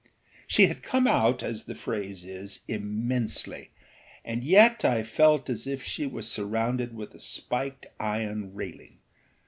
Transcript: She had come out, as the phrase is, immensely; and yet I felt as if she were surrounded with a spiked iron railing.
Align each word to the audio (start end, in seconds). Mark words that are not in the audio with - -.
She 0.47 0.65
had 0.65 0.81
come 0.81 1.05
out, 1.05 1.43
as 1.43 1.65
the 1.65 1.75
phrase 1.75 2.23
is, 2.23 2.61
immensely; 2.67 3.69
and 4.25 4.43
yet 4.43 4.83
I 4.83 5.03
felt 5.03 5.47
as 5.47 5.67
if 5.67 5.83
she 5.83 6.07
were 6.07 6.23
surrounded 6.23 6.95
with 6.95 7.13
a 7.13 7.19
spiked 7.19 7.85
iron 7.99 8.55
railing. 8.55 8.97